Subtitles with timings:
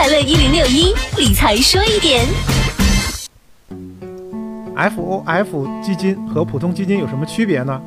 [0.00, 2.26] 快乐一零六一理财说一点。
[4.74, 7.78] F O F 基金和普通基金有什么区别呢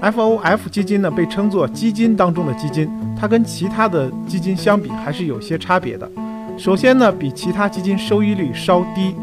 [0.00, 6.10] ？F O F 基金呢被称作基金当中的基金，它跟其他的基金相比还是有些差别的。
[6.58, 9.14] 首先呢，比其他基金收益率稍低。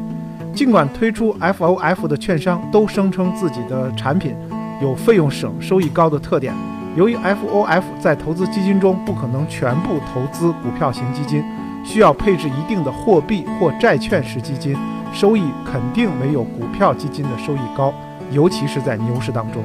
[0.55, 4.33] 尽管推出 F O F 的券商都声称自己的产品
[4.81, 6.53] 有费用省、收益高的特点，
[6.95, 11.43] 由于 F O F 在投资基金中不可能全部投资股票型基金，
[11.83, 14.75] 需要配置一定的货币或债券式基金，
[15.13, 17.93] 收益肯定没有股票基金的收益高，
[18.31, 19.63] 尤其是在牛市当中。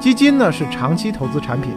[0.00, 1.72] 基金呢是长期投资产品，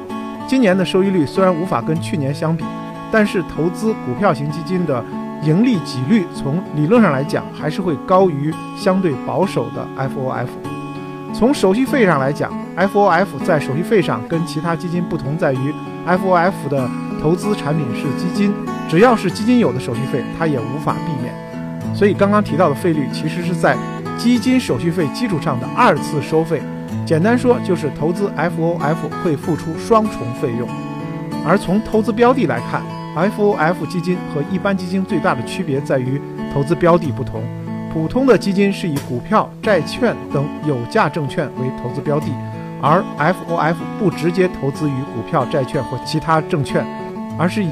[0.48, 2.64] 今年的收益率虽然无法跟去年相比，
[3.12, 5.04] 但是投资股票型基金的。
[5.42, 10.50] 盈利几率从理论上来讲，还是会高于相对保守的 FOF。
[11.34, 15.74] 从手续费上来讲，FOF 在手续费上跟其他基金不同，在于
[16.06, 16.90] FOF 的
[17.22, 18.54] 投资产品是基金，
[18.90, 21.34] 只要是基金有的手续费，它也无法避免。
[21.96, 23.76] 所以刚刚提到的费率，其实是在
[24.18, 26.62] 基金手续费基础上的二次收费。
[27.06, 30.68] 简单说，就是投资 FOF 会付出双重费用。
[31.46, 32.82] 而从投资标的来看
[33.16, 36.22] ，FOF 基金和一般基金最大的区别在于
[36.54, 37.42] 投资标的不同。
[37.92, 42.28] 普通的基金是以股票、债券等有价证券为投资标的，
[42.82, 46.86] 而 FOF 不直接投资于股票、债券或其他证券，
[47.40, 47.72] 而是以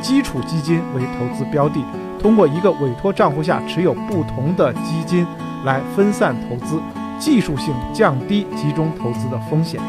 [0.00, 1.84] 基础基金为投资标的，
[2.20, 5.26] 通过一个委托账户下持有不同的基金
[5.64, 6.80] 来分散投资，
[7.18, 9.80] 技术性降低集中投资的风险。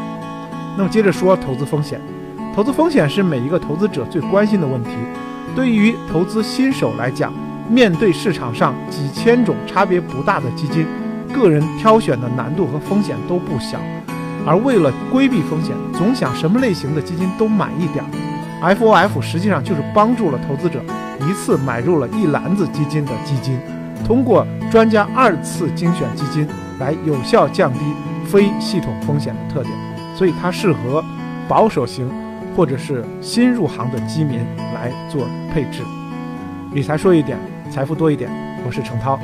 [0.75, 2.01] 那么接着说投资风险。
[2.55, 4.89] 投资风险是每一个投资者最关心的问题。
[5.55, 7.31] 对于投资新手来讲，
[7.69, 10.85] 面对市场上几千种差别不大的基金，
[11.31, 13.79] 个人挑选的难度和风险都不小。
[14.45, 18.28] 而为了规避风险，总想什么类型的基金都买一点儿。
[18.61, 20.81] FOF 实际上就是帮助了投资者
[21.27, 23.59] 一次买入了一篮子基金的基金，
[24.05, 26.47] 通过专家二次精选基金
[26.79, 27.79] 来有效降低
[28.25, 29.73] 非系统风险的特点，
[30.15, 31.03] 所以它适合
[31.47, 32.09] 保守型。
[32.57, 34.39] 或者是新入行的基民
[34.73, 35.81] 来做配置，
[36.73, 37.37] 理财说一点，
[37.71, 38.29] 财富多一点。
[38.65, 39.17] 我是程涛。